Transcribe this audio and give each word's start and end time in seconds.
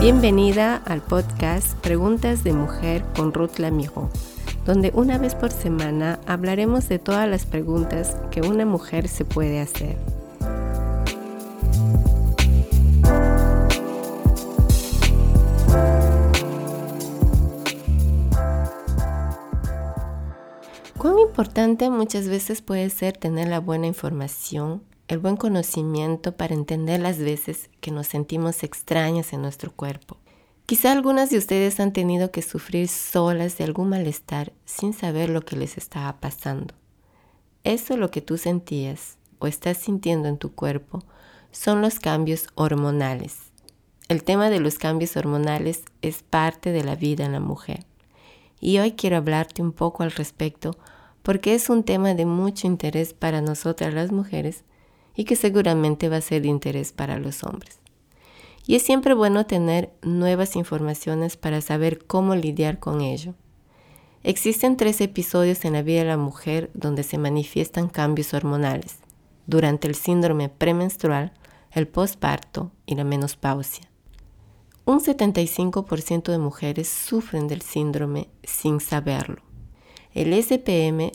Bienvenida 0.00 0.76
al 0.86 1.02
podcast 1.02 1.74
Preguntas 1.80 2.42
de 2.42 2.54
Mujer 2.54 3.04
con 3.14 3.34
Ruth 3.34 3.58
Lamijo, 3.58 4.08
donde 4.64 4.92
una 4.94 5.18
vez 5.18 5.34
por 5.34 5.52
semana 5.52 6.18
hablaremos 6.26 6.88
de 6.88 6.98
todas 6.98 7.28
las 7.28 7.44
preguntas 7.44 8.16
que 8.30 8.40
una 8.40 8.64
mujer 8.64 9.08
se 9.08 9.26
puede 9.26 9.60
hacer. 9.60 9.98
Cuán 20.96 21.18
importante 21.18 21.90
muchas 21.90 22.26
veces 22.26 22.62
puede 22.62 22.88
ser 22.88 23.18
tener 23.18 23.48
la 23.48 23.60
buena 23.60 23.86
información 23.86 24.82
el 25.10 25.18
buen 25.18 25.36
conocimiento 25.36 26.36
para 26.36 26.54
entender 26.54 27.00
las 27.00 27.18
veces 27.18 27.68
que 27.80 27.90
nos 27.90 28.06
sentimos 28.06 28.62
extrañas 28.62 29.32
en 29.32 29.42
nuestro 29.42 29.72
cuerpo. 29.72 30.18
Quizá 30.66 30.92
algunas 30.92 31.30
de 31.30 31.38
ustedes 31.38 31.80
han 31.80 31.92
tenido 31.92 32.30
que 32.30 32.42
sufrir 32.42 32.86
solas 32.86 33.58
de 33.58 33.64
algún 33.64 33.88
malestar 33.88 34.52
sin 34.66 34.92
saber 34.92 35.28
lo 35.28 35.40
que 35.44 35.56
les 35.56 35.76
estaba 35.76 36.20
pasando. 36.20 36.74
Eso 37.64 37.96
lo 37.96 38.12
que 38.12 38.20
tú 38.20 38.38
sentías 38.38 39.18
o 39.40 39.48
estás 39.48 39.78
sintiendo 39.78 40.28
en 40.28 40.38
tu 40.38 40.52
cuerpo 40.52 41.02
son 41.50 41.82
los 41.82 41.98
cambios 41.98 42.46
hormonales. 42.54 43.36
El 44.08 44.22
tema 44.22 44.48
de 44.48 44.60
los 44.60 44.78
cambios 44.78 45.16
hormonales 45.16 45.82
es 46.02 46.22
parte 46.22 46.70
de 46.70 46.84
la 46.84 46.94
vida 46.94 47.24
en 47.24 47.32
la 47.32 47.40
mujer. 47.40 47.84
Y 48.60 48.78
hoy 48.78 48.92
quiero 48.92 49.16
hablarte 49.16 49.60
un 49.60 49.72
poco 49.72 50.04
al 50.04 50.12
respecto 50.12 50.78
porque 51.24 51.54
es 51.56 51.68
un 51.68 51.82
tema 51.82 52.14
de 52.14 52.26
mucho 52.26 52.68
interés 52.68 53.12
para 53.12 53.40
nosotras 53.40 53.92
las 53.92 54.12
mujeres 54.12 54.62
y 55.14 55.24
que 55.24 55.36
seguramente 55.36 56.08
va 56.08 56.16
a 56.16 56.20
ser 56.20 56.42
de 56.42 56.48
interés 56.48 56.92
para 56.92 57.18
los 57.18 57.44
hombres. 57.44 57.78
Y 58.66 58.76
es 58.76 58.82
siempre 58.82 59.14
bueno 59.14 59.46
tener 59.46 59.92
nuevas 60.02 60.56
informaciones 60.56 61.36
para 61.36 61.60
saber 61.60 62.06
cómo 62.06 62.34
lidiar 62.34 62.78
con 62.78 63.00
ello. 63.00 63.34
Existen 64.22 64.76
tres 64.76 65.00
episodios 65.00 65.64
en 65.64 65.72
la 65.72 65.82
vida 65.82 66.00
de 66.00 66.08
la 66.08 66.16
mujer 66.16 66.70
donde 66.74 67.02
se 67.02 67.18
manifiestan 67.18 67.88
cambios 67.88 68.34
hormonales, 68.34 68.98
durante 69.46 69.88
el 69.88 69.94
síndrome 69.94 70.48
premenstrual, 70.48 71.32
el 71.72 71.88
postparto 71.88 72.70
y 72.86 72.96
la 72.96 73.04
menopausia. 73.04 73.88
Un 74.84 75.00
75% 75.00 76.32
de 76.32 76.38
mujeres 76.38 76.88
sufren 76.88 77.48
del 77.48 77.62
síndrome 77.62 78.28
sin 78.42 78.80
saberlo. 78.80 79.42
El 80.14 80.34
SPM 80.34 81.12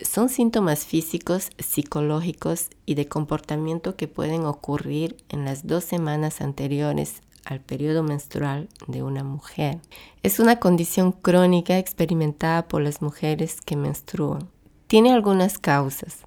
son 0.00 0.28
síntomas 0.28 0.84
físicos, 0.84 1.50
psicológicos 1.58 2.70
y 2.86 2.94
de 2.94 3.08
comportamiento 3.08 3.96
que 3.96 4.08
pueden 4.08 4.44
ocurrir 4.44 5.16
en 5.28 5.44
las 5.44 5.66
dos 5.66 5.84
semanas 5.84 6.40
anteriores 6.40 7.22
al 7.44 7.60
periodo 7.60 8.02
menstrual 8.02 8.68
de 8.86 9.02
una 9.02 9.24
mujer. 9.24 9.80
Es 10.22 10.38
una 10.38 10.58
condición 10.60 11.12
crónica 11.12 11.78
experimentada 11.78 12.68
por 12.68 12.82
las 12.82 13.02
mujeres 13.02 13.60
que 13.60 13.76
menstruan. 13.76 14.48
Tiene 14.86 15.12
algunas 15.12 15.58
causas. 15.58 16.24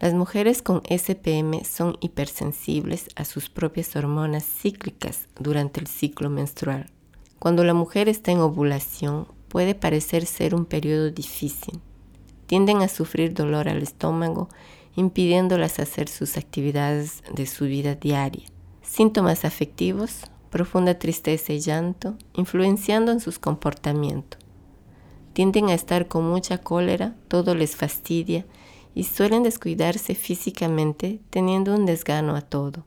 Las 0.00 0.14
mujeres 0.14 0.62
con 0.62 0.82
SPM 0.88 1.64
son 1.64 1.96
hipersensibles 2.00 3.08
a 3.16 3.24
sus 3.24 3.48
propias 3.48 3.96
hormonas 3.96 4.44
cíclicas 4.44 5.28
durante 5.38 5.80
el 5.80 5.86
ciclo 5.86 6.30
menstrual. 6.30 6.90
Cuando 7.38 7.64
la 7.64 7.74
mujer 7.74 8.08
está 8.08 8.32
en 8.32 8.40
ovulación, 8.40 9.26
puede 9.48 9.74
parecer 9.74 10.26
ser 10.26 10.54
un 10.54 10.66
periodo 10.66 11.10
difícil 11.10 11.80
tienden 12.48 12.80
a 12.80 12.88
sufrir 12.88 13.34
dolor 13.34 13.68
al 13.68 13.82
estómago, 13.82 14.48
impidiéndolas 14.96 15.78
hacer 15.78 16.08
sus 16.08 16.38
actividades 16.38 17.22
de 17.32 17.46
su 17.46 17.66
vida 17.66 17.94
diaria. 17.94 18.46
Síntomas 18.80 19.44
afectivos, 19.44 20.22
profunda 20.48 20.98
tristeza 20.98 21.52
y 21.52 21.60
llanto, 21.60 22.16
influenciando 22.32 23.12
en 23.12 23.20
sus 23.20 23.38
comportamientos. 23.38 24.40
Tienden 25.34 25.68
a 25.68 25.74
estar 25.74 26.08
con 26.08 26.26
mucha 26.26 26.56
cólera, 26.58 27.14
todo 27.28 27.54
les 27.54 27.76
fastidia 27.76 28.46
y 28.94 29.04
suelen 29.04 29.42
descuidarse 29.42 30.14
físicamente 30.14 31.20
teniendo 31.28 31.74
un 31.74 31.84
desgano 31.84 32.34
a 32.34 32.40
todo. 32.40 32.86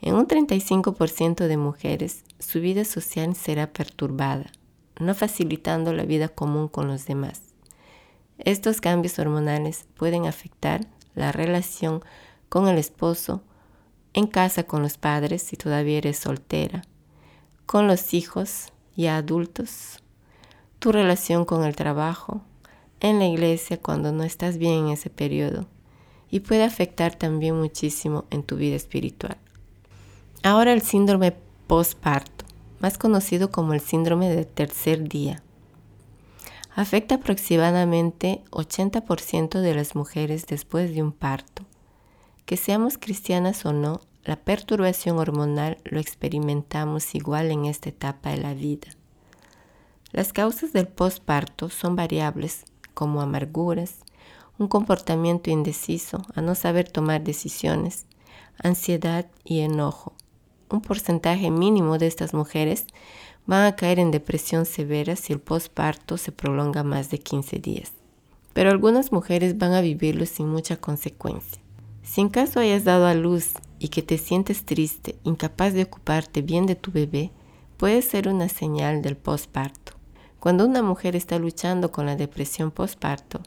En 0.00 0.16
un 0.16 0.26
35% 0.26 1.46
de 1.46 1.56
mujeres, 1.56 2.24
su 2.40 2.60
vida 2.60 2.84
social 2.84 3.36
será 3.36 3.72
perturbada, 3.72 4.50
no 4.98 5.14
facilitando 5.14 5.92
la 5.92 6.02
vida 6.02 6.28
común 6.28 6.66
con 6.66 6.88
los 6.88 7.06
demás. 7.06 7.51
Estos 8.44 8.80
cambios 8.80 9.20
hormonales 9.20 9.86
pueden 9.96 10.26
afectar 10.26 10.84
la 11.14 11.30
relación 11.30 12.02
con 12.48 12.66
el 12.66 12.76
esposo, 12.76 13.40
en 14.14 14.26
casa 14.26 14.64
con 14.64 14.82
los 14.82 14.98
padres 14.98 15.42
si 15.42 15.56
todavía 15.56 15.98
eres 15.98 16.18
soltera, 16.18 16.82
con 17.66 17.86
los 17.86 18.14
hijos 18.14 18.72
ya 18.96 19.16
adultos, 19.16 20.02
tu 20.80 20.90
relación 20.90 21.44
con 21.44 21.62
el 21.62 21.76
trabajo, 21.76 22.42
en 22.98 23.20
la 23.20 23.26
iglesia 23.26 23.80
cuando 23.80 24.10
no 24.10 24.24
estás 24.24 24.58
bien 24.58 24.86
en 24.86 24.88
ese 24.88 25.08
periodo 25.08 25.68
y 26.28 26.40
puede 26.40 26.64
afectar 26.64 27.14
también 27.14 27.56
muchísimo 27.56 28.24
en 28.30 28.42
tu 28.42 28.56
vida 28.56 28.74
espiritual. 28.74 29.36
Ahora 30.42 30.72
el 30.72 30.82
síndrome 30.82 31.36
postparto, 31.68 32.44
más 32.80 32.98
conocido 32.98 33.52
como 33.52 33.72
el 33.72 33.80
síndrome 33.80 34.34
del 34.34 34.48
tercer 34.48 35.08
día 35.08 35.44
afecta 36.74 37.16
aproximadamente 37.16 38.42
80% 38.50 39.60
de 39.60 39.74
las 39.74 39.94
mujeres 39.94 40.46
después 40.46 40.94
de 40.94 41.02
un 41.02 41.12
parto. 41.12 41.64
Que 42.46 42.56
seamos 42.56 42.98
cristianas 42.98 43.64
o 43.66 43.72
no, 43.72 44.00
la 44.24 44.36
perturbación 44.36 45.18
hormonal 45.18 45.78
lo 45.84 46.00
experimentamos 46.00 47.14
igual 47.14 47.50
en 47.50 47.66
esta 47.66 47.88
etapa 47.88 48.30
de 48.30 48.38
la 48.38 48.54
vida. 48.54 48.88
Las 50.12 50.32
causas 50.32 50.72
del 50.72 50.88
postparto 50.88 51.68
son 51.68 51.96
variables 51.96 52.64
como 52.94 53.20
amarguras, 53.20 54.00
un 54.58 54.68
comportamiento 54.68 55.50
indeciso, 55.50 56.22
a 56.34 56.42
no 56.42 56.54
saber 56.54 56.88
tomar 56.88 57.24
decisiones, 57.24 58.06
ansiedad 58.62 59.26
y 59.44 59.60
enojo. 59.60 60.14
Un 60.70 60.82
porcentaje 60.82 61.50
mínimo 61.50 61.98
de 61.98 62.06
estas 62.06 62.32
mujeres 62.34 62.86
van 63.46 63.64
a 63.66 63.76
caer 63.76 63.98
en 63.98 64.10
depresión 64.10 64.66
severa 64.66 65.16
si 65.16 65.32
el 65.32 65.40
postparto 65.40 66.16
se 66.16 66.32
prolonga 66.32 66.82
más 66.82 67.10
de 67.10 67.18
15 67.18 67.58
días. 67.58 67.92
Pero 68.52 68.70
algunas 68.70 69.12
mujeres 69.12 69.58
van 69.58 69.72
a 69.72 69.80
vivirlo 69.80 70.26
sin 70.26 70.48
mucha 70.48 70.76
consecuencia. 70.76 71.60
Si 72.02 72.20
en 72.20 72.28
caso 72.28 72.60
hayas 72.60 72.84
dado 72.84 73.06
a 73.06 73.14
luz 73.14 73.54
y 73.78 73.88
que 73.88 74.02
te 74.02 74.18
sientes 74.18 74.64
triste, 74.64 75.16
incapaz 75.24 75.72
de 75.72 75.84
ocuparte 75.84 76.42
bien 76.42 76.66
de 76.66 76.74
tu 76.74 76.92
bebé, 76.92 77.30
puede 77.76 78.02
ser 78.02 78.28
una 78.28 78.48
señal 78.48 79.02
del 79.02 79.16
postparto. 79.16 79.92
Cuando 80.38 80.66
una 80.66 80.82
mujer 80.82 81.16
está 81.16 81.38
luchando 81.38 81.92
con 81.92 82.06
la 82.06 82.16
depresión 82.16 82.70
postparto, 82.70 83.40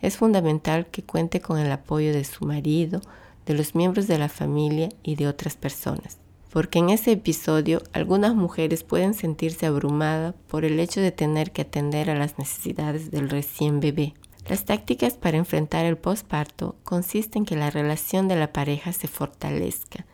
es 0.00 0.16
fundamental 0.16 0.86
que 0.86 1.02
cuente 1.02 1.40
con 1.40 1.58
el 1.58 1.70
apoyo 1.72 2.12
de 2.12 2.24
su 2.24 2.44
marido, 2.44 3.00
de 3.46 3.54
los 3.54 3.74
miembros 3.74 4.06
de 4.06 4.18
la 4.18 4.28
familia 4.28 4.88
y 5.02 5.16
de 5.16 5.26
otras 5.26 5.56
personas 5.56 6.21
porque 6.52 6.80
en 6.80 6.90
ese 6.90 7.12
episodio 7.12 7.82
algunas 7.94 8.34
mujeres 8.34 8.84
pueden 8.84 9.14
sentirse 9.14 9.64
abrumadas 9.64 10.34
por 10.48 10.66
el 10.66 10.78
hecho 10.80 11.00
de 11.00 11.10
tener 11.10 11.50
que 11.50 11.62
atender 11.62 12.10
a 12.10 12.14
las 12.14 12.38
necesidades 12.38 13.10
del 13.10 13.30
recién 13.30 13.80
bebé. 13.80 14.12
Las 14.46 14.66
tácticas 14.66 15.14
para 15.14 15.38
enfrentar 15.38 15.86
el 15.86 15.96
posparto 15.96 16.76
consisten 16.84 17.42
en 17.42 17.46
que 17.46 17.56
la 17.56 17.70
relación 17.70 18.28
de 18.28 18.36
la 18.36 18.52
pareja 18.52 18.92
se 18.92 19.08
fortalezca 19.08 20.04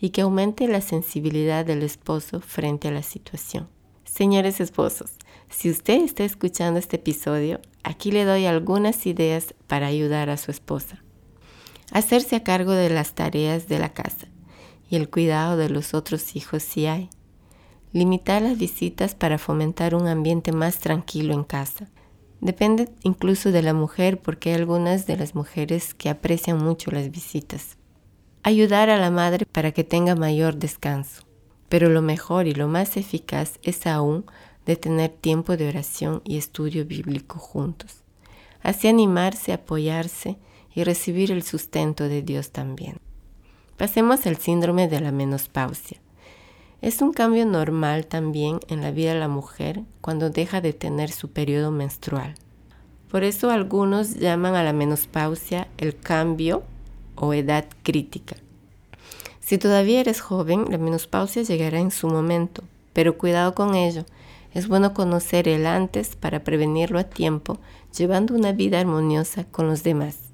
y 0.00 0.10
que 0.10 0.20
aumente 0.20 0.68
la 0.68 0.82
sensibilidad 0.82 1.64
del 1.66 1.82
esposo 1.82 2.40
frente 2.40 2.86
a 2.86 2.92
la 2.92 3.02
situación. 3.02 3.68
Señores 4.04 4.60
esposos, 4.60 5.16
si 5.48 5.68
usted 5.68 6.00
está 6.00 6.22
escuchando 6.22 6.78
este 6.78 6.94
episodio, 6.94 7.60
aquí 7.82 8.12
le 8.12 8.24
doy 8.24 8.46
algunas 8.46 9.04
ideas 9.04 9.52
para 9.66 9.88
ayudar 9.88 10.30
a 10.30 10.36
su 10.36 10.52
esposa. 10.52 11.02
Hacerse 11.90 12.36
a 12.36 12.44
cargo 12.44 12.70
de 12.70 12.90
las 12.90 13.14
tareas 13.16 13.66
de 13.66 13.80
la 13.80 13.92
casa 13.92 14.27
y 14.88 14.96
el 14.96 15.08
cuidado 15.08 15.56
de 15.56 15.68
los 15.68 15.94
otros 15.94 16.36
hijos 16.36 16.62
si 16.62 16.86
hay. 16.86 17.10
Limitar 17.92 18.42
las 18.42 18.58
visitas 18.58 19.14
para 19.14 19.38
fomentar 19.38 19.94
un 19.94 20.06
ambiente 20.08 20.52
más 20.52 20.78
tranquilo 20.78 21.34
en 21.34 21.44
casa. 21.44 21.88
Depende 22.40 22.88
incluso 23.02 23.50
de 23.50 23.62
la 23.62 23.74
mujer 23.74 24.20
porque 24.20 24.50
hay 24.50 24.56
algunas 24.56 25.06
de 25.06 25.16
las 25.16 25.34
mujeres 25.34 25.94
que 25.94 26.08
aprecian 26.08 26.58
mucho 26.58 26.90
las 26.90 27.10
visitas. 27.10 27.76
Ayudar 28.42 28.90
a 28.90 28.98
la 28.98 29.10
madre 29.10 29.46
para 29.46 29.72
que 29.72 29.84
tenga 29.84 30.14
mayor 30.14 30.56
descanso. 30.56 31.22
Pero 31.68 31.88
lo 31.88 32.00
mejor 32.00 32.46
y 32.46 32.54
lo 32.54 32.68
más 32.68 32.96
eficaz 32.96 33.58
es 33.62 33.86
aún 33.86 34.24
de 34.64 34.76
tener 34.76 35.10
tiempo 35.10 35.56
de 35.56 35.68
oración 35.68 36.22
y 36.24 36.36
estudio 36.36 36.84
bíblico 36.84 37.38
juntos. 37.38 38.02
Así 38.62 38.88
animarse, 38.88 39.52
apoyarse 39.52 40.38
y 40.74 40.84
recibir 40.84 41.32
el 41.32 41.42
sustento 41.42 42.08
de 42.08 42.22
Dios 42.22 42.50
también. 42.52 42.96
Pasemos 43.78 44.26
al 44.26 44.38
síndrome 44.38 44.88
de 44.88 45.00
la 45.00 45.12
menopausia. 45.12 45.98
Es 46.82 47.00
un 47.00 47.12
cambio 47.12 47.46
normal 47.46 48.06
también 48.06 48.58
en 48.66 48.82
la 48.82 48.90
vida 48.90 49.14
de 49.14 49.20
la 49.20 49.28
mujer 49.28 49.82
cuando 50.00 50.30
deja 50.30 50.60
de 50.60 50.72
tener 50.72 51.12
su 51.12 51.30
periodo 51.30 51.70
menstrual. 51.70 52.34
Por 53.08 53.22
eso 53.22 53.50
algunos 53.50 54.16
llaman 54.16 54.56
a 54.56 54.64
la 54.64 54.72
menopausia 54.72 55.68
el 55.78 55.96
cambio 55.96 56.64
o 57.14 57.32
edad 57.34 57.66
crítica. 57.84 58.34
Si 59.38 59.58
todavía 59.58 60.00
eres 60.00 60.20
joven, 60.20 60.64
la 60.68 60.78
menopausia 60.78 61.42
llegará 61.42 61.78
en 61.78 61.92
su 61.92 62.08
momento, 62.08 62.64
Pero 62.94 63.16
cuidado 63.16 63.54
con 63.54 63.76
ello. 63.76 64.04
Es 64.54 64.66
bueno 64.66 64.92
conocer 64.92 65.46
el 65.46 65.66
antes 65.66 66.16
para 66.16 66.42
prevenirlo 66.42 66.98
a 66.98 67.04
tiempo, 67.04 67.58
llevando 67.96 68.34
una 68.34 68.50
vida 68.50 68.80
armoniosa 68.80 69.44
con 69.44 69.68
los 69.68 69.84
demás. 69.84 70.27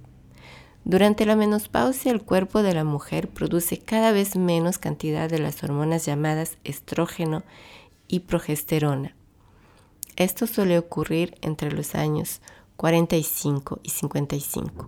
Durante 0.84 1.24
la 1.24 1.34
menopausia, 1.34 2.12
el 2.12 2.22
cuerpo 2.22 2.62
de 2.62 2.74
la 2.74 2.84
mujer 2.84 3.28
produce 3.28 3.78
cada 3.78 4.12
vez 4.12 4.36
menos 4.36 4.76
cantidad 4.76 5.30
de 5.30 5.38
las 5.38 5.64
hormonas 5.64 6.04
llamadas 6.04 6.58
estrógeno 6.62 7.42
y 8.06 8.20
progesterona. 8.20 9.14
Esto 10.16 10.46
suele 10.46 10.78
ocurrir 10.78 11.36
entre 11.40 11.72
los 11.72 11.94
años 11.94 12.42
45 12.76 13.80
y 13.82 13.90
55. 13.90 14.86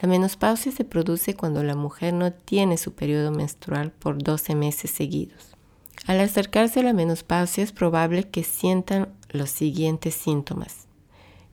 La 0.00 0.08
menopausia 0.08 0.72
se 0.72 0.84
produce 0.84 1.34
cuando 1.34 1.62
la 1.62 1.76
mujer 1.76 2.12
no 2.12 2.32
tiene 2.32 2.76
su 2.76 2.92
periodo 2.92 3.30
menstrual 3.30 3.92
por 3.92 4.22
12 4.22 4.54
meses 4.56 4.90
seguidos. 4.90 5.56
Al 6.06 6.20
acercarse 6.20 6.80
a 6.80 6.82
la 6.82 6.92
menopausia 6.92 7.64
es 7.64 7.72
probable 7.72 8.24
que 8.24 8.44
sientan 8.44 9.14
los 9.30 9.50
siguientes 9.50 10.14
síntomas. 10.14 10.86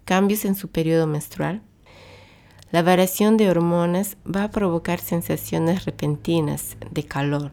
Cambios 0.06 0.44
en 0.44 0.56
su 0.56 0.70
periodo 0.70 1.08
menstrual. 1.08 1.62
La 2.74 2.82
variación 2.82 3.38
de 3.38 3.52
hormonas 3.52 4.18
va 4.26 4.46
a 4.46 4.50
provocar 4.50 5.00
sensaciones 5.00 5.86
repentinas 5.86 6.76
de 6.90 7.04
calor, 7.04 7.52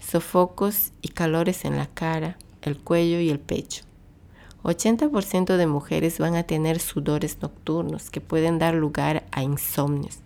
sofocos 0.00 0.92
y 1.02 1.08
calores 1.08 1.66
en 1.66 1.76
la 1.76 1.84
cara, 1.88 2.38
el 2.62 2.78
cuello 2.78 3.20
y 3.20 3.28
el 3.28 3.38
pecho. 3.38 3.84
80% 4.62 5.58
de 5.58 5.66
mujeres 5.66 6.18
van 6.18 6.36
a 6.36 6.44
tener 6.44 6.80
sudores 6.80 7.36
nocturnos 7.42 8.08
que 8.08 8.22
pueden 8.22 8.58
dar 8.58 8.72
lugar 8.72 9.26
a 9.30 9.42
insomnios, 9.42 10.20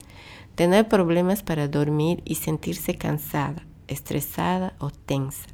tener 0.55 0.87
problemas 0.88 1.43
para 1.43 1.66
dormir 1.66 2.22
y 2.25 2.37
sentirse 2.37 2.94
cansada, 2.94 3.66
estresada 3.88 4.75
o 4.78 4.93
tensa. 4.93 5.49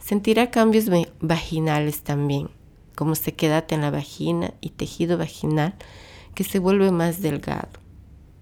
Sentirá 0.00 0.50
cambios 0.50 0.86
vaginales 1.20 2.02
también, 2.02 2.50
como 2.96 3.14
sequedad 3.14 3.64
en 3.72 3.82
la 3.82 3.92
vagina 3.92 4.54
y 4.60 4.70
tejido 4.70 5.18
vaginal 5.18 5.76
que 6.34 6.44
se 6.44 6.58
vuelve 6.58 6.90
más 6.90 7.20
delgado. 7.20 7.68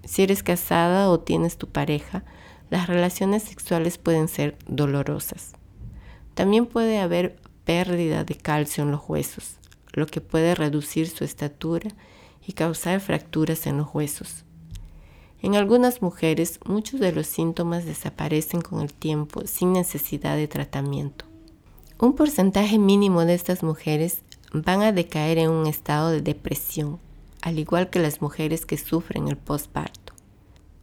Si 0.04 0.22
eres 0.22 0.42
casada 0.42 1.10
o 1.10 1.20
tienes 1.20 1.58
tu 1.58 1.68
pareja, 1.68 2.24
las 2.70 2.86
relaciones 2.86 3.42
sexuales 3.42 3.98
pueden 3.98 4.28
ser 4.28 4.56
dolorosas. 4.66 5.52
También 6.34 6.66
puede 6.66 6.98
haber 6.98 7.36
pérdida 7.64 8.24
de 8.24 8.34
calcio 8.34 8.84
en 8.84 8.90
los 8.90 9.02
huesos, 9.08 9.58
lo 9.92 10.06
que 10.06 10.20
puede 10.20 10.54
reducir 10.54 11.08
su 11.08 11.24
estatura 11.24 11.90
y 12.46 12.52
causar 12.52 13.00
fracturas 13.00 13.66
en 13.66 13.78
los 13.78 13.94
huesos. 13.94 14.44
En 15.40 15.54
algunas 15.54 16.02
mujeres 16.02 16.58
muchos 16.64 16.98
de 16.98 17.12
los 17.12 17.26
síntomas 17.26 17.84
desaparecen 17.84 18.60
con 18.60 18.80
el 18.80 18.92
tiempo 18.92 19.42
sin 19.46 19.72
necesidad 19.72 20.36
de 20.36 20.48
tratamiento. 20.48 21.26
Un 22.00 22.14
porcentaje 22.14 22.78
mínimo 22.78 23.24
de 23.24 23.34
estas 23.34 23.62
mujeres 23.62 24.22
van 24.52 24.82
a 24.82 24.92
decaer 24.92 25.38
en 25.38 25.50
un 25.50 25.66
estado 25.66 26.10
de 26.10 26.22
depresión, 26.22 26.98
al 27.42 27.58
igual 27.58 27.90
que 27.90 27.98
las 27.98 28.20
mujeres 28.20 28.66
que 28.66 28.76
sufren 28.76 29.28
el 29.28 29.36
postparto. 29.36 30.12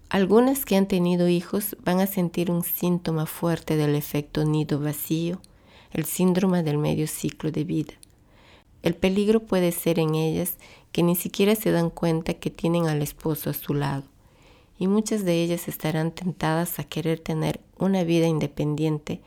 Algunas 0.10 0.66
que 0.66 0.76
han 0.76 0.88
tenido 0.88 1.28
hijos 1.28 1.76
van 1.84 2.00
a 2.00 2.08
sentir 2.08 2.52
un 2.52 2.64
síntoma 2.64 3.26
fuerte 3.26 3.76
del 3.76 3.96
efecto 3.96 4.46
nido 4.46 4.80
vacío, 4.80 5.42
el 5.92 6.06
síndrome 6.06 6.64
del 6.64 6.78
medio 6.78 7.08
ciclo 7.08 7.52
de 7.52 7.64
vida. 7.64 7.94
El 8.84 8.96
peligro 8.96 9.42
puede 9.42 9.72
ser 9.72 9.98
en 9.98 10.14
ellas 10.14 10.58
que 10.92 11.04
ni 11.04 11.16
siquiera 11.16 11.56
se 11.56 11.72
dan 11.72 11.90
cuenta 11.90 12.36
que 12.36 12.52
tienen 12.52 12.88
al 12.88 13.02
esposo 13.02 13.50
a 13.50 13.54
su 13.54 13.74
lado, 13.74 14.04
y 14.78 14.88
muchas 14.88 15.26
de 15.26 15.42
ellas 15.42 15.68
estarán 15.68 16.12
tentadas 16.12 16.80
a 16.80 16.84
querer 16.84 17.20
tener 17.20 17.60
una 17.80 18.04
vida 18.04 18.28
independiente 18.28 19.22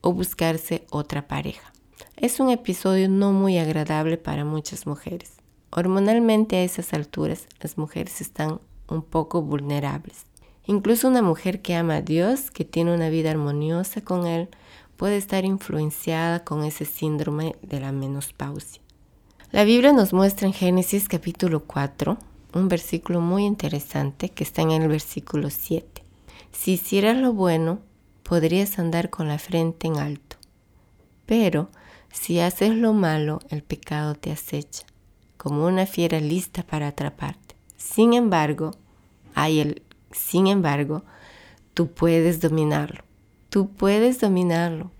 o 0.00 0.12
buscarse 0.12 0.86
otra 0.90 1.26
pareja. 1.26 1.72
Es 2.16 2.38
un 2.38 2.50
episodio 2.50 3.08
no 3.08 3.32
muy 3.32 3.58
agradable 3.58 4.16
para 4.16 4.44
muchas 4.44 4.86
mujeres. 4.86 5.39
Hormonalmente 5.70 6.56
a 6.56 6.64
esas 6.64 6.92
alturas 6.92 7.46
las 7.60 7.78
mujeres 7.78 8.20
están 8.20 8.60
un 8.88 9.02
poco 9.02 9.42
vulnerables. 9.42 10.26
Incluso 10.66 11.08
una 11.08 11.22
mujer 11.22 11.62
que 11.62 11.74
ama 11.74 11.96
a 11.96 12.02
Dios, 12.02 12.50
que 12.50 12.64
tiene 12.64 12.94
una 12.94 13.08
vida 13.08 13.30
armoniosa 13.30 14.00
con 14.00 14.26
Él, 14.26 14.48
puede 14.96 15.16
estar 15.16 15.44
influenciada 15.44 16.44
con 16.44 16.64
ese 16.64 16.84
síndrome 16.84 17.56
de 17.62 17.80
la 17.80 17.92
menopausia. 17.92 18.82
La 19.52 19.64
Biblia 19.64 19.92
nos 19.92 20.12
muestra 20.12 20.46
en 20.46 20.52
Génesis 20.52 21.08
capítulo 21.08 21.64
4 21.64 22.18
un 22.54 22.68
versículo 22.68 23.20
muy 23.20 23.44
interesante 23.44 24.28
que 24.28 24.44
está 24.44 24.62
en 24.62 24.72
el 24.72 24.88
versículo 24.88 25.50
7. 25.50 26.02
Si 26.52 26.72
hicieras 26.72 27.16
lo 27.16 27.32
bueno, 27.32 27.80
podrías 28.22 28.78
andar 28.78 29.10
con 29.10 29.28
la 29.28 29.38
frente 29.38 29.86
en 29.86 29.96
alto. 29.98 30.36
Pero 31.26 31.70
si 32.12 32.40
haces 32.40 32.74
lo 32.74 32.92
malo, 32.92 33.40
el 33.50 33.62
pecado 33.62 34.14
te 34.14 34.32
acecha, 34.32 34.84
como 35.40 35.64
una 35.64 35.86
fiera 35.86 36.20
lista 36.20 36.62
para 36.62 36.88
atraparte. 36.88 37.56
Sin 37.78 38.12
embargo, 38.12 38.72
hay 39.34 39.60
el 39.60 39.82
sin 40.12 40.48
embargo, 40.48 41.02
tú 41.72 41.92
puedes 41.92 42.40
dominarlo. 42.40 43.04
Tú 43.48 43.70
puedes 43.70 44.20
dominarlo. 44.20 44.90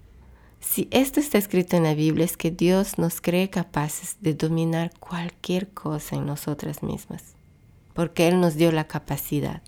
Si 0.61 0.89
esto 0.93 1.21
está 1.21 1.37
escrito 1.37 1.77
en 1.77 1.83
la 1.83 1.93
Biblia 1.93 2.25
es 2.25 2.39
que 2.39 2.51
Dios 2.51 2.97
nos 2.97 3.21
cree 3.21 3.51
capaces 3.51 4.17
de 4.23 4.33
dominar 4.33 4.93
cualquier 4.99 5.69
cosa 5.69 6.17
en 6.17 6.25
nosotras 6.25 6.83
mismas, 6.83 7.35
porque 7.93 8.27
Él 8.27 8.41
nos 8.41 8.55
dio 8.55 8.73
la 8.73 8.85
capacidad. 8.85 9.61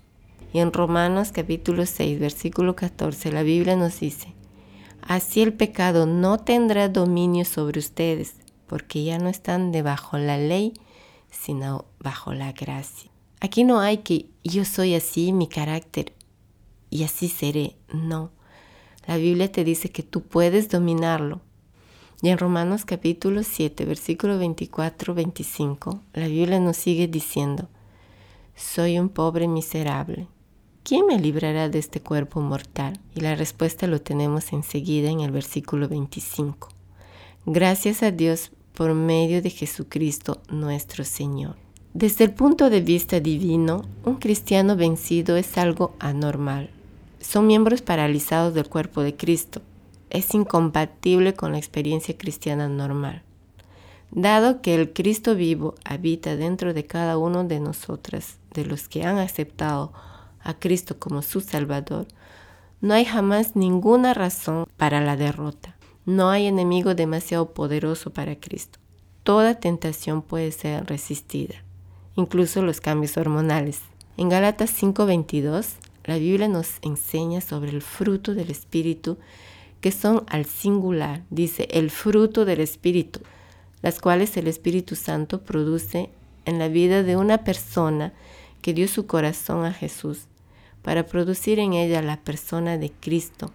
Y 0.53 0.59
en 0.59 0.73
Romanos 0.73 1.31
capítulo 1.31 1.85
6, 1.85 2.19
versículo 2.19 2.75
14, 2.75 3.31
la 3.31 3.43
Biblia 3.43 3.75
nos 3.75 3.99
dice, 3.99 4.33
así 5.03 5.43
el 5.43 5.53
pecado 5.53 6.07
no 6.07 6.39
tendrá 6.39 6.89
dominio 6.89 7.45
sobre 7.45 7.79
ustedes, 7.79 8.42
porque 8.67 9.03
ya 9.03 9.17
no 9.17 9.29
están 9.29 9.71
debajo 9.71 10.17
la 10.17 10.37
ley, 10.37 10.73
sino 11.31 11.85
bajo 11.99 12.33
la 12.33 12.51
gracia. 12.51 13.09
Aquí 13.39 13.63
no 13.63 13.79
hay 13.79 13.97
que 13.97 14.27
yo 14.43 14.65
soy 14.65 14.95
así, 14.95 15.33
mi 15.33 15.47
carácter, 15.47 16.13
y 16.89 17.03
así 17.03 17.27
seré. 17.27 17.75
No 17.91 18.31
la 19.07 19.17
Biblia 19.17 19.51
te 19.51 19.63
dice 19.63 19.89
que 19.89 20.03
tú 20.03 20.21
puedes 20.21 20.69
dominarlo. 20.69 21.41
Y 22.21 22.29
en 22.29 22.37
Romanos 22.37 22.85
capítulo 22.85 23.43
7, 23.43 23.83
versículo 23.83 24.41
24-25, 24.41 25.99
la 26.13 26.27
Biblia 26.27 26.59
nos 26.59 26.77
sigue 26.77 27.07
diciendo, 27.07 27.67
soy 28.55 28.97
un 28.97 29.09
pobre 29.09 29.49
miserable. 29.49 30.27
¿Quién 30.83 31.05
me 31.05 31.19
librará 31.19 31.67
de 31.67 31.79
este 31.79 32.01
cuerpo 32.01 32.39
mortal? 32.39 32.99
Y 33.13 33.21
la 33.21 33.35
respuesta 33.35 33.87
lo 33.87 34.01
tenemos 34.01 34.53
enseguida 34.53 35.09
en 35.09 35.19
el 35.19 35.31
versículo 35.31 35.89
25. 35.89 36.69
Gracias 37.45 38.03
a 38.03 38.11
Dios 38.11 38.51
por 38.73 38.93
medio 38.93 39.41
de 39.41 39.49
Jesucristo 39.49 40.41
nuestro 40.49 41.03
Señor. 41.03 41.57
Desde 41.93 42.23
el 42.23 42.33
punto 42.33 42.69
de 42.69 42.79
vista 42.79 43.19
divino, 43.19 43.83
un 44.05 44.15
cristiano 44.15 44.77
vencido 44.77 45.35
es 45.35 45.57
algo 45.57 45.93
anormal, 45.99 46.69
son 47.23 47.47
miembros 47.47 47.81
paralizados 47.81 48.53
del 48.53 48.67
cuerpo 48.67 49.01
de 49.01 49.15
Cristo. 49.15 49.61
Es 50.09 50.33
incompatible 50.33 51.33
con 51.33 51.53
la 51.53 51.57
experiencia 51.57 52.17
cristiana 52.17 52.69
normal. 52.69 53.23
Dado 54.11 54.61
que 54.61 54.75
el 54.75 54.93
Cristo 54.93 55.33
vivo 55.33 55.75
habita 55.83 56.35
dentro 56.35 56.73
de 56.73 56.85
cada 56.85 57.17
uno 57.17 57.43
de 57.43 57.59
nosotras, 57.59 58.37
de 58.53 58.65
los 58.65 58.87
que 58.87 59.03
han 59.03 59.17
aceptado 59.17 59.91
a 60.41 60.53
Cristo 60.53 60.97
como 60.99 61.21
su 61.21 61.41
Salvador, 61.41 62.07
no 62.79 62.93
hay 62.93 63.05
jamás 63.05 63.55
ninguna 63.55 64.13
razón 64.13 64.65
para 64.77 65.01
la 65.01 65.17
derrota. 65.17 65.72
No 66.05 66.29
hay 66.29 66.47
enemigo 66.47 66.95
demasiado 66.95 67.53
poderoso 67.53 68.11
para 68.11 68.35
Cristo. 68.35 68.79
Toda 69.23 69.59
tentación 69.59 70.21
puede 70.21 70.51
ser 70.51 70.85
resistida, 70.85 71.55
incluso 72.15 72.61
los 72.61 72.81
cambios 72.81 73.15
hormonales. 73.15 73.79
En 74.17 74.27
Galatas 74.27 74.69
5:22 74.71 75.77
la 76.03 76.17
Biblia 76.17 76.49
nos 76.49 76.79
enseña 76.81 77.39
sobre 77.39 77.71
el 77.71 77.81
fruto 77.81 78.35
del 78.35 78.51
Espíritu, 78.51 79.17
que 79.79 79.91
son 79.91 80.23
al 80.27 80.45
singular, 80.45 81.23
dice 81.29 81.67
el 81.71 81.89
fruto 81.89 82.43
del 82.43 82.59
Espíritu, 82.59 83.21
las 83.81 84.01
cuales 84.01 84.35
el 84.35 84.47
Espíritu 84.47 84.97
Santo 84.97 85.41
produce 85.43 86.09
en 86.45 86.59
la 86.59 86.67
vida 86.67 87.03
de 87.03 87.15
una 87.15 87.45
persona 87.45 88.11
que 88.61 88.73
dio 88.73 88.89
su 88.89 89.07
corazón 89.07 89.65
a 89.65 89.71
Jesús, 89.71 90.27
para 90.81 91.05
producir 91.05 91.59
en 91.59 91.71
ella 91.71 92.01
la 92.01 92.17
persona 92.17 92.77
de 92.77 92.91
Cristo, 92.91 93.51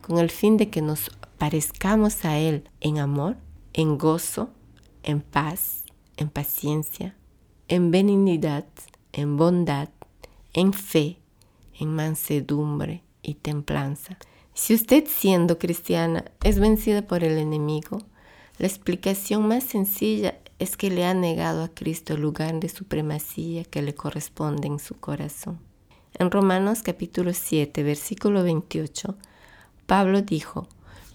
con 0.00 0.18
el 0.18 0.30
fin 0.30 0.56
de 0.56 0.70
que 0.70 0.80
nos 0.80 1.10
parezcamos 1.40 2.26
a 2.26 2.36
Él 2.36 2.68
en 2.82 2.98
amor, 2.98 3.38
en 3.72 3.96
gozo, 3.96 4.50
en 5.02 5.22
paz, 5.22 5.84
en 6.18 6.28
paciencia, 6.28 7.16
en 7.66 7.90
benignidad, 7.90 8.66
en 9.14 9.38
bondad, 9.38 9.88
en 10.52 10.74
fe, 10.74 11.18
en 11.78 11.94
mansedumbre 11.94 13.02
y 13.22 13.36
templanza. 13.36 14.18
Si 14.52 14.74
usted 14.74 15.06
siendo 15.08 15.58
cristiana 15.58 16.26
es 16.44 16.58
vencida 16.58 17.06
por 17.06 17.24
el 17.24 17.38
enemigo, 17.38 18.02
la 18.58 18.66
explicación 18.66 19.48
más 19.48 19.64
sencilla 19.64 20.38
es 20.58 20.76
que 20.76 20.90
le 20.90 21.06
ha 21.06 21.14
negado 21.14 21.64
a 21.64 21.68
Cristo 21.68 22.12
el 22.12 22.20
lugar 22.20 22.60
de 22.60 22.68
supremacía 22.68 23.64
que 23.64 23.80
le 23.80 23.94
corresponde 23.94 24.68
en 24.68 24.78
su 24.78 25.00
corazón. 25.00 25.58
En 26.12 26.30
Romanos 26.30 26.82
capítulo 26.82 27.32
7, 27.32 27.82
versículo 27.82 28.42
28, 28.42 29.16
Pablo 29.86 30.20
dijo, 30.20 30.68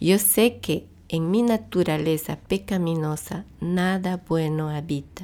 yo 0.06 0.20
sé 0.20 0.60
que 0.60 0.86
en 1.10 1.32
mi 1.32 1.42
naturaleza 1.42 2.38
pecaminosa 2.48 3.46
nada 3.60 4.22
bueno 4.28 4.70
habita. 4.70 5.24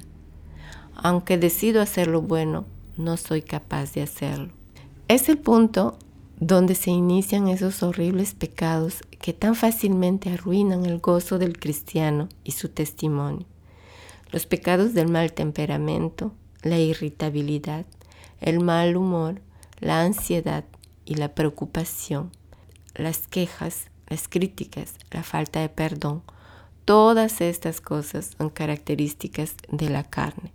Aunque 0.95 1.37
decido 1.37 1.81
hacer 1.81 2.07
lo 2.07 2.23
bueno, 2.23 2.65
no 2.97 3.15
soy 3.17 3.43
capaz 3.43 3.93
de 3.93 4.01
hacerlo. 4.01 4.49
Es 5.07 5.29
el 5.29 5.37
punto 5.37 5.99
donde 6.39 6.73
se 6.73 6.89
inician 6.89 7.47
esos 7.47 7.83
horribles 7.83 8.33
pecados 8.33 9.01
que 9.19 9.33
tan 9.33 9.53
fácilmente 9.53 10.31
arruinan 10.31 10.87
el 10.87 10.97
gozo 10.97 11.37
del 11.37 11.59
cristiano 11.59 12.27
y 12.43 12.53
su 12.53 12.67
testimonio. 12.67 13.45
Los 14.31 14.47
pecados 14.47 14.95
del 14.95 15.09
mal 15.09 15.31
temperamento, 15.33 16.31
la 16.63 16.79
irritabilidad, 16.79 17.85
el 18.39 18.59
mal 18.59 18.97
humor, 18.97 19.41
la 19.79 20.01
ansiedad 20.01 20.63
y 21.05 21.15
la 21.15 21.35
preocupación, 21.35 22.31
las 22.95 23.27
quejas, 23.27 23.90
las 24.11 24.27
críticas, 24.27 24.95
la 25.09 25.23
falta 25.23 25.61
de 25.61 25.69
perdón, 25.69 26.21
todas 26.83 27.39
estas 27.39 27.79
cosas 27.79 28.31
son 28.37 28.49
características 28.49 29.55
de 29.71 29.89
la 29.89 30.03
carne. 30.03 30.51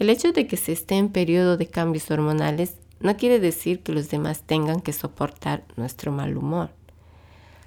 El 0.00 0.10
hecho 0.10 0.32
de 0.32 0.48
que 0.48 0.56
se 0.56 0.72
esté 0.72 0.96
en 0.96 1.08
periodo 1.08 1.56
de 1.56 1.68
cambios 1.68 2.10
hormonales 2.10 2.74
no 2.98 3.16
quiere 3.16 3.38
decir 3.38 3.80
que 3.84 3.92
los 3.92 4.10
demás 4.10 4.42
tengan 4.42 4.80
que 4.80 4.92
soportar 4.92 5.62
nuestro 5.76 6.10
mal 6.10 6.36
humor. 6.36 6.70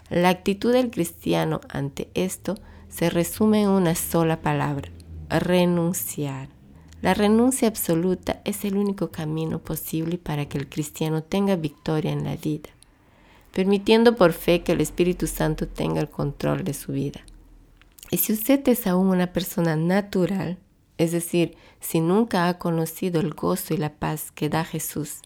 La 0.10 0.28
actitud 0.28 0.74
del 0.74 0.92
cristiano 0.92 1.62
ante 1.70 2.10
esto 2.14 2.58
se 2.90 3.10
resume 3.10 3.62
en 3.62 3.70
una 3.70 3.96
sola 3.96 4.42
palabra, 4.42 4.90
renunciar. 5.30 6.50
La 7.02 7.14
renuncia 7.14 7.70
absoluta 7.70 8.42
es 8.44 8.66
el 8.66 8.76
único 8.76 9.10
camino 9.10 9.60
posible 9.60 10.18
para 10.18 10.48
que 10.50 10.58
el 10.58 10.68
cristiano 10.68 11.24
tenga 11.24 11.56
victoria 11.56 12.12
en 12.12 12.26
la 12.26 12.36
vida, 12.36 12.70
permitiendo 13.52 14.16
por 14.16 14.34
fe 14.34 14.64
que 14.64 14.72
el 14.72 14.82
Espíritu 14.82 15.28
Santo 15.28 15.68
tenga 15.68 16.02
el 16.02 16.10
control 16.10 16.64
de 16.64 16.74
su 16.74 16.92
vida. 16.94 17.22
Y 18.10 18.18
si 18.18 18.34
usted 18.34 18.68
es 18.68 18.88
aún 18.88 19.08
una 19.08 19.34
persona 19.34 19.76
natural, 19.76 20.58
es 20.98 21.12
decir, 21.12 21.56
si 21.80 22.00
nunca 22.00 22.48
ha 22.48 22.58
conocido 22.58 23.22
el 23.22 23.34
gozo 23.34 23.74
y 23.74 23.78
la 23.78 23.94
paz 23.94 24.32
que 24.32 24.50
da 24.50 24.64
Jesús, 24.64 25.22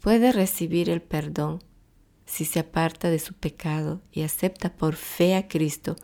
puede 0.00 0.32
recibir 0.32 0.90
el 0.90 1.02
perdón 1.02 1.62
si 2.26 2.44
se 2.44 2.60
aparta 2.60 3.10
de 3.10 3.18
su 3.18 3.34
pecado 3.34 4.00
y 4.10 4.22
acepta 4.22 4.72
por 4.72 4.96
fe 4.96 5.36
a 5.36 5.48
Cristo 5.48 5.96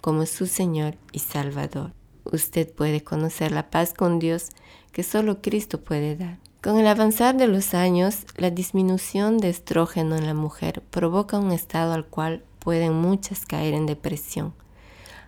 como 0.00 0.26
su 0.26 0.46
Señor 0.46 0.96
y 1.12 1.20
Salvador. 1.20 1.92
Usted 2.24 2.72
puede 2.72 3.02
conocer 3.02 3.52
la 3.52 3.70
paz 3.70 3.94
con 3.94 4.18
Dios 4.18 4.48
que 4.92 5.02
solo 5.02 5.40
Cristo 5.40 5.82
puede 5.82 6.16
dar. 6.16 6.38
Con 6.66 6.80
el 6.80 6.88
avanzar 6.88 7.36
de 7.36 7.46
los 7.46 7.74
años, 7.74 8.26
la 8.36 8.50
disminución 8.50 9.38
de 9.38 9.50
estrógeno 9.50 10.16
en 10.16 10.26
la 10.26 10.34
mujer 10.34 10.82
provoca 10.90 11.38
un 11.38 11.52
estado 11.52 11.92
al 11.92 12.06
cual 12.06 12.42
pueden 12.58 12.92
muchas 12.92 13.46
caer 13.46 13.72
en 13.72 13.86
depresión 13.86 14.52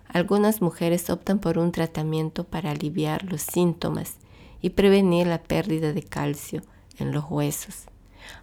algunas 0.09 0.61
mujeres 0.61 1.09
optan 1.11 1.39
por 1.39 1.59
un 1.59 1.71
tratamiento 1.71 2.43
para 2.43 2.71
aliviar 2.71 3.23
los 3.23 3.41
síntomas 3.41 4.15
y 4.59 4.71
prevenir 4.71 5.27
la 5.27 5.43
pérdida 5.43 5.93
de 5.93 6.01
calcio 6.01 6.63
en 6.97 7.11
los 7.11 7.25
huesos, 7.29 7.85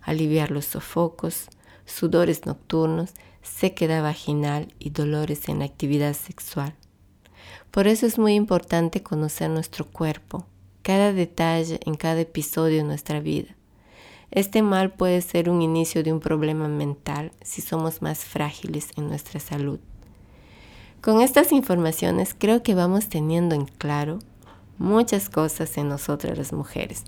aliviar 0.01 0.53
los 0.53 0.65
sofocos, 0.65 1.49
sudores 1.85 2.47
nocturnos, 2.47 3.11
sequedad 3.43 4.03
vaginal 4.03 4.73
y 4.79 4.91
dolores 4.91 5.49
en 5.49 5.59
la 5.59 5.65
actividad 5.65 6.15
sexual. 6.15 6.75
Por 7.73 7.89
eso 7.89 8.07
es 8.07 8.17
muy 8.17 8.35
importante 8.35 9.03
conocer 9.03 9.51
nuestro 9.51 9.87
cuerpo, 9.87 10.47
cada 10.87 11.13
detalle 11.13 11.81
en 11.85 11.97
cada 11.97 12.21
episodio 12.21 12.77
de 12.77 12.85
nuestra 12.85 13.19
vida. 13.19 13.57
Este 14.31 14.63
mal 14.63 14.93
puede 14.93 15.21
ser 15.21 15.51
un 15.51 15.61
inicio 15.61 16.05
de 16.05 16.13
un 16.13 16.21
problema 16.21 16.69
mental 16.69 17.33
si 17.43 17.61
somos 17.61 18.03
más 18.03 18.21
frágiles 18.21 18.91
en 18.97 19.09
nuestra 19.09 19.41
salud. 19.41 19.81
Con 21.01 21.23
estas 21.23 21.51
informaciones 21.51 22.37
creo 22.39 22.63
que 22.63 22.77
vamos 22.77 23.09
teniendo 23.09 23.57
en 23.57 23.65
claro 23.65 24.21
muchas 24.79 25.29
cosas 25.29 25.77
en 25.77 25.89
nosotras 25.89 26.39
las 26.39 26.53
mujeres. 26.53 27.03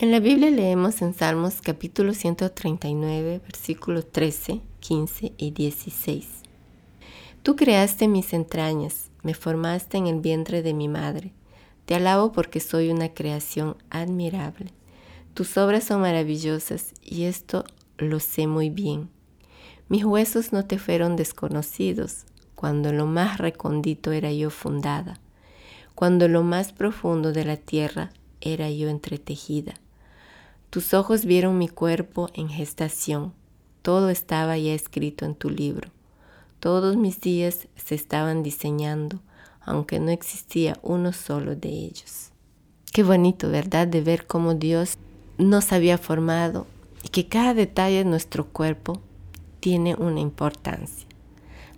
En 0.00 0.10
la 0.10 0.18
Biblia 0.18 0.50
leemos 0.50 1.00
en 1.00 1.14
Salmos 1.14 1.60
capítulo 1.62 2.12
139, 2.12 3.40
versículos 3.46 4.10
13, 4.10 4.62
15 4.80 5.32
y 5.36 5.52
16. 5.52 6.26
Tú 7.44 7.54
creaste 7.54 8.08
mis 8.08 8.32
entrañas, 8.32 9.12
me 9.22 9.34
formaste 9.34 9.96
en 9.96 10.08
el 10.08 10.18
vientre 10.18 10.62
de 10.62 10.74
mi 10.74 10.88
madre. 10.88 11.32
Te 11.90 11.96
alabo 11.96 12.30
porque 12.30 12.60
soy 12.60 12.90
una 12.90 13.14
creación 13.14 13.76
admirable. 13.90 14.72
Tus 15.34 15.58
obras 15.58 15.82
son 15.82 16.02
maravillosas 16.02 16.94
y 17.02 17.24
esto 17.24 17.64
lo 17.98 18.20
sé 18.20 18.46
muy 18.46 18.70
bien. 18.70 19.10
Mis 19.88 20.04
huesos 20.04 20.52
no 20.52 20.64
te 20.64 20.78
fueron 20.78 21.16
desconocidos 21.16 22.26
cuando 22.54 22.92
lo 22.92 23.06
más 23.06 23.38
recondito 23.38 24.12
era 24.12 24.30
yo 24.30 24.50
fundada, 24.50 25.18
cuando 25.96 26.28
lo 26.28 26.44
más 26.44 26.72
profundo 26.72 27.32
de 27.32 27.44
la 27.44 27.56
tierra 27.56 28.12
era 28.40 28.70
yo 28.70 28.88
entretejida. 28.88 29.74
Tus 30.70 30.94
ojos 30.94 31.24
vieron 31.24 31.58
mi 31.58 31.66
cuerpo 31.66 32.30
en 32.34 32.50
gestación, 32.50 33.32
todo 33.82 34.10
estaba 34.10 34.56
ya 34.56 34.74
escrito 34.74 35.24
en 35.24 35.34
tu 35.34 35.50
libro. 35.50 35.90
Todos 36.60 36.96
mis 36.96 37.20
días 37.20 37.66
se 37.74 37.96
estaban 37.96 38.44
diseñando, 38.44 39.18
aunque 39.60 40.00
no 40.00 40.10
existía 40.10 40.78
uno 40.82 41.12
solo 41.12 41.56
de 41.56 41.68
ellos. 41.68 42.30
Qué 42.92 43.02
bonito, 43.02 43.48
¿verdad? 43.48 43.86
De 43.86 44.00
ver 44.00 44.26
cómo 44.26 44.54
Dios 44.54 44.98
nos 45.38 45.72
había 45.72 45.98
formado 45.98 46.66
y 47.02 47.08
que 47.08 47.28
cada 47.28 47.54
detalle 47.54 47.98
de 47.98 48.04
nuestro 48.04 48.48
cuerpo 48.48 49.00
tiene 49.60 49.94
una 49.94 50.20
importancia. 50.20 51.06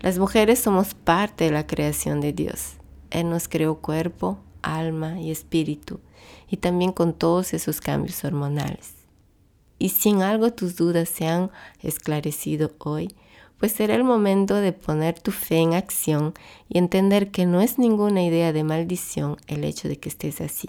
Las 0.01 0.19
mujeres 0.19 0.59
somos 0.59 0.95
parte 0.95 1.45
de 1.45 1.51
la 1.51 1.67
creación 1.67 2.21
de 2.21 2.33
Dios. 2.33 2.75
Él 3.11 3.29
nos 3.29 3.47
creó 3.49 3.77
cuerpo, 3.77 4.39
alma 4.63 5.21
y 5.21 5.31
espíritu, 5.31 6.01
y 6.49 6.57
también 6.57 6.93
con 6.93 7.13
todos 7.13 7.55
esos 7.55 7.81
cambios 7.81 8.25
hormonales. 8.25 8.95
Y 9.79 9.91
si 9.91 10.11
en 10.11 10.23
algo 10.23 10.53
tus 10.53 10.77
dudas 10.77 11.09
se 11.09 11.27
han 11.27 11.51
esclarecido 11.81 12.73
hoy, 12.79 13.15
pues 13.63 13.71
será 13.71 13.95
el 13.95 14.03
momento 14.03 14.57
de 14.57 14.73
poner 14.73 15.21
tu 15.21 15.31
fe 15.31 15.59
en 15.59 15.75
acción 15.75 16.35
y 16.69 16.79
entender 16.79 17.31
que 17.31 17.47
no 17.47 17.61
es 17.61 17.79
ninguna 17.79 18.25
idea 18.25 18.53
de 18.53 18.65
maldición 18.65 19.37
el 19.47 19.63
hecho 19.63 19.87
de 19.87 20.01
que 20.01 20.09
estés 20.09 20.41
así. 20.41 20.69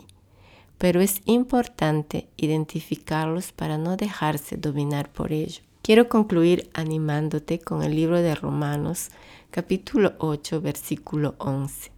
Pero 0.78 1.02
es 1.02 1.24
importante 1.26 2.28
identificarlos 2.38 3.52
para 3.52 3.80
no 3.80 3.98
dejarse 3.98 4.58
dominar 4.58 5.12
por 5.12 5.32
ello. 5.32 5.64
Quiero 5.82 6.08
concluir 6.08 6.70
animándote 6.76 7.58
con 7.58 7.82
el 7.82 7.96
libro 7.96 8.22
de 8.22 8.36
Romanos 8.36 9.10
capítulo 9.50 10.14
8 10.20 10.62
versículo 10.62 11.34
11. 11.40 11.92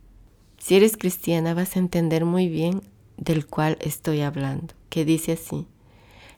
Si 0.60 0.78
eres 0.78 0.96
cristiana 0.96 1.54
vas 1.54 1.76
a 1.76 1.80
entender 1.80 2.24
muy 2.24 2.48
bien 2.48 2.82
del 3.18 3.48
cual 3.48 3.78
estoy 3.82 4.22
hablando, 4.22 4.74
que 4.88 5.04
dice 5.04 5.34
así, 5.34 5.68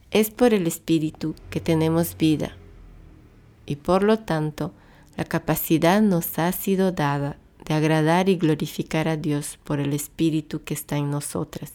es 0.10 0.32
por 0.32 0.56
el 0.56 0.66
Espíritu 0.66 1.36
que 1.52 1.62
tenemos 1.62 2.18
vida 2.18 2.58
y 3.68 3.76
por 3.76 4.02
lo 4.02 4.18
tanto 4.18 4.74
la 5.16 5.26
capacidad 5.26 6.02
nos 6.02 6.40
ha 6.40 6.52
sido 6.52 6.92
dada 6.92 7.38
de 7.66 7.76
agradar 7.76 8.30
y 8.30 8.38
glorificar 8.38 9.08
a 9.08 9.18
Dios 9.18 9.60
por 9.64 9.80
el 9.80 9.94
Espíritu 9.94 10.64
que 10.64 10.74
está 10.74 10.98
en 10.98 11.12
nosotras. 11.12 11.74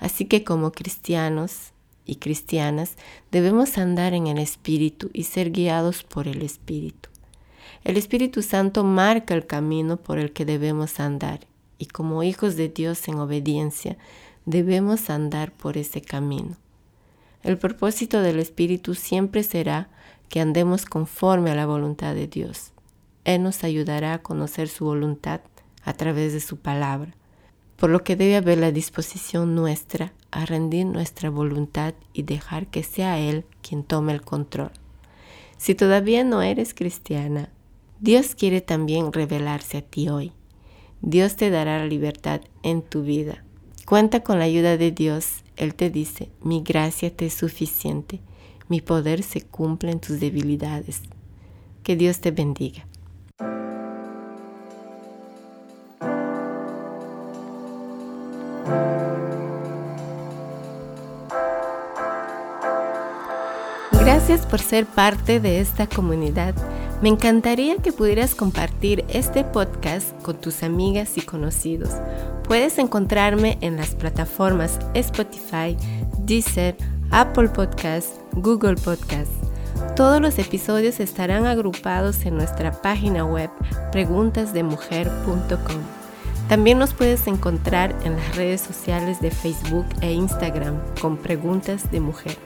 Así 0.00 0.24
que 0.24 0.42
como 0.42 0.72
cristianos, 0.72 1.72
y 2.06 2.16
cristianas 2.16 2.96
debemos 3.30 3.76
andar 3.76 4.14
en 4.14 4.28
el 4.28 4.38
Espíritu 4.38 5.10
y 5.12 5.24
ser 5.24 5.50
guiados 5.50 6.04
por 6.04 6.28
el 6.28 6.42
Espíritu. 6.42 7.10
El 7.84 7.96
Espíritu 7.96 8.42
Santo 8.42 8.84
marca 8.84 9.34
el 9.34 9.46
camino 9.46 9.96
por 9.96 10.18
el 10.18 10.32
que 10.32 10.44
debemos 10.44 11.00
andar 11.00 11.40
y 11.78 11.86
como 11.86 12.22
hijos 12.22 12.56
de 12.56 12.68
Dios 12.68 13.06
en 13.08 13.16
obediencia 13.16 13.98
debemos 14.44 15.10
andar 15.10 15.52
por 15.52 15.76
ese 15.76 16.00
camino. 16.00 16.56
El 17.42 17.58
propósito 17.58 18.22
del 18.22 18.38
Espíritu 18.38 18.94
siempre 18.94 19.42
será 19.42 19.88
que 20.28 20.40
andemos 20.40 20.84
conforme 20.84 21.50
a 21.50 21.54
la 21.54 21.66
voluntad 21.66 22.14
de 22.14 22.26
Dios. 22.26 22.72
Él 23.24 23.42
nos 23.42 23.64
ayudará 23.64 24.14
a 24.14 24.22
conocer 24.22 24.68
su 24.68 24.84
voluntad 24.84 25.40
a 25.84 25.92
través 25.92 26.32
de 26.32 26.40
su 26.40 26.56
palabra 26.56 27.14
por 27.76 27.90
lo 27.90 28.02
que 28.02 28.16
debe 28.16 28.36
haber 28.36 28.58
la 28.58 28.72
disposición 28.72 29.54
nuestra 29.54 30.12
a 30.30 30.46
rendir 30.46 30.86
nuestra 30.86 31.30
voluntad 31.30 31.94
y 32.12 32.22
dejar 32.22 32.66
que 32.68 32.82
sea 32.82 33.18
Él 33.18 33.44
quien 33.62 33.84
tome 33.84 34.12
el 34.12 34.22
control. 34.22 34.72
Si 35.58 35.74
todavía 35.74 36.24
no 36.24 36.42
eres 36.42 36.74
cristiana, 36.74 37.50
Dios 38.00 38.34
quiere 38.34 38.60
también 38.60 39.12
revelarse 39.12 39.78
a 39.78 39.82
ti 39.82 40.08
hoy. 40.08 40.32
Dios 41.02 41.36
te 41.36 41.50
dará 41.50 41.78
la 41.78 41.86
libertad 41.86 42.40
en 42.62 42.82
tu 42.82 43.02
vida. 43.02 43.44
Cuenta 43.86 44.20
con 44.20 44.38
la 44.38 44.46
ayuda 44.46 44.76
de 44.76 44.90
Dios. 44.90 45.44
Él 45.56 45.74
te 45.74 45.90
dice, 45.90 46.30
mi 46.42 46.62
gracia 46.62 47.14
te 47.14 47.26
es 47.26 47.34
suficiente, 47.34 48.20
mi 48.68 48.80
poder 48.80 49.22
se 49.22 49.42
cumple 49.42 49.92
en 49.92 50.00
tus 50.00 50.20
debilidades. 50.20 51.02
Que 51.82 51.96
Dios 51.96 52.20
te 52.20 52.30
bendiga. 52.30 52.86
Gracias 64.06 64.46
por 64.46 64.60
ser 64.60 64.86
parte 64.86 65.40
de 65.40 65.60
esta 65.60 65.86
comunidad. 65.86 66.54
Me 67.02 67.08
encantaría 67.08 67.76
que 67.76 67.92
pudieras 67.92 68.34
compartir 68.34 69.04
este 69.08 69.44
podcast 69.44 70.10
con 70.22 70.40
tus 70.40 70.62
amigas 70.62 71.18
y 71.18 71.20
conocidos. 71.20 71.90
Puedes 72.44 72.78
encontrarme 72.78 73.58
en 73.60 73.76
las 73.76 73.94
plataformas 73.94 74.78
Spotify, 74.94 75.76
Deezer, 76.20 76.76
Apple 77.10 77.48
Podcasts, 77.48 78.20
Google 78.36 78.76
Podcasts. 78.76 79.34
Todos 79.96 80.20
los 80.20 80.38
episodios 80.38 81.00
estarán 81.00 81.46
agrupados 81.46 82.24
en 82.26 82.36
nuestra 82.36 82.70
página 82.70 83.24
web 83.24 83.50
preguntasdemujer.com. 83.92 85.80
También 86.48 86.78
nos 86.78 86.94
puedes 86.94 87.26
encontrar 87.26 87.94
en 88.04 88.16
las 88.16 88.36
redes 88.36 88.60
sociales 88.60 89.20
de 89.20 89.30
Facebook 89.30 89.86
e 90.02 90.12
Instagram 90.12 90.78
con 91.00 91.16
Preguntas 91.16 91.90
de 91.90 92.00
Mujer. 92.00 92.36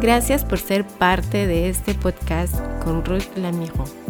Gracias 0.00 0.44
por 0.44 0.58
ser 0.58 0.86
parte 0.86 1.48
de 1.48 1.68
este 1.68 1.94
podcast 1.94 2.54
con 2.84 3.04
Ruth 3.04 3.36
Lamiro. 3.36 4.07